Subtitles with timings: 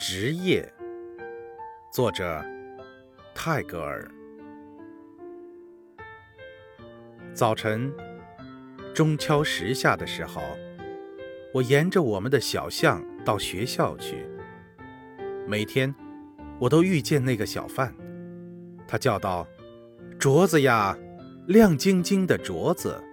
[0.00, 0.66] 职业，
[1.92, 2.42] 作者
[3.34, 4.10] 泰戈尔。
[7.34, 7.92] 早晨
[8.94, 10.40] 钟敲时下的时候，
[11.52, 14.26] 我沿着我们的小巷到学校去。
[15.46, 15.94] 每天
[16.58, 17.94] 我都遇见那个小贩，
[18.88, 19.46] 他叫道
[20.18, 20.96] ：“镯子呀，
[21.46, 23.04] 亮晶晶的镯子。”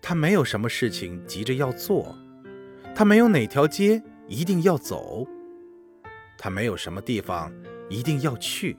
[0.00, 2.16] 他没有什么事情急着要做，
[2.94, 4.00] 他没有哪条街。
[4.28, 5.26] 一定要走，
[6.36, 7.52] 他没有什么地方
[7.88, 8.76] 一定要去，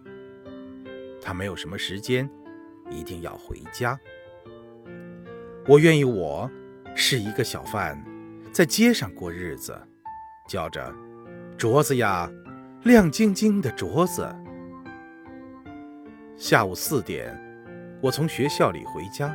[1.21, 2.29] 他没有什么时间
[2.89, 3.97] 一定要回家。
[5.65, 6.49] 我愿意，我
[6.95, 7.97] 是一个小贩，
[8.51, 9.79] 在街上过日子，
[10.49, 10.93] 叫着
[11.57, 12.29] 镯子呀，
[12.83, 14.27] 亮晶晶的镯子。
[16.35, 17.33] 下午四点，
[18.01, 19.33] 我从学校里回家，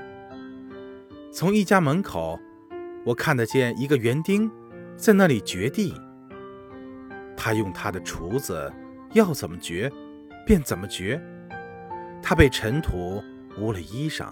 [1.33, 2.39] 从一家门口，
[3.05, 4.51] 我看得见一个园丁。
[4.97, 5.95] 在那里掘地，
[7.37, 8.73] 他用他的锄子，
[9.13, 9.91] 要怎么掘，
[10.47, 11.21] 便怎么掘。
[12.23, 13.23] 他被尘土
[13.59, 14.29] 污了衣裳，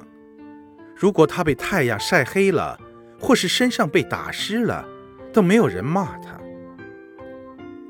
[0.94, 2.78] 如果他被太阳晒黑了，
[3.19, 4.86] 或是身上被打湿了，
[5.33, 6.41] 都没有人骂他。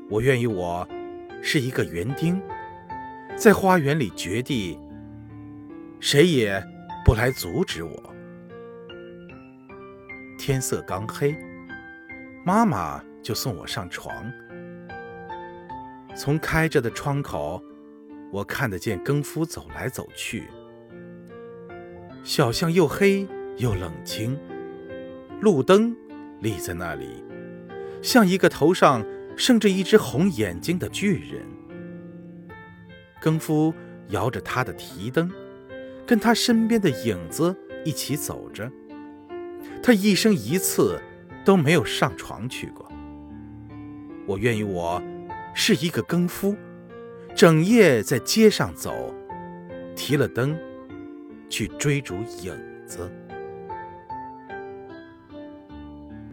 [0.09, 0.87] 我愿意，我
[1.41, 2.41] 是一个园丁，
[3.35, 4.79] 在花园里掘地，
[5.99, 6.61] 谁也
[7.05, 8.13] 不来阻止我。
[10.39, 11.35] 天色刚黑。
[12.43, 14.11] 妈妈就送我上床。
[16.15, 17.61] 从开着的窗口，
[18.31, 20.47] 我看得见更夫走来走去。
[22.23, 24.37] 小巷又黑又冷清，
[25.39, 25.95] 路灯
[26.39, 27.23] 立在那里，
[28.01, 29.05] 像一个头上
[29.37, 31.45] 生着一只红眼睛的巨人。
[33.21, 33.71] 更夫
[34.09, 35.31] 摇着他的提灯，
[36.07, 37.55] 跟他身边的影子
[37.85, 38.71] 一起走着。
[39.83, 40.99] 他一生一次。
[41.43, 42.89] 都没有上床去过。
[44.25, 45.01] 我愿意，我
[45.53, 46.55] 是一个更夫，
[47.35, 49.13] 整夜在街上走，
[49.95, 50.57] 提了灯，
[51.49, 52.55] 去追逐影
[52.85, 53.11] 子。